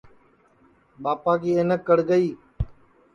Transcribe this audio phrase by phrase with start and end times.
[1.03, 2.27] ٻاپا کی اَینک کڑ گئی